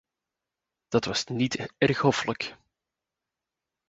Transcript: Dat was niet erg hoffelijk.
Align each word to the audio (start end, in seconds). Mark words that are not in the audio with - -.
Dat 0.87 1.05
was 1.05 1.25
niet 1.25 1.65
erg 1.77 1.97
hoffelijk. 1.97 2.57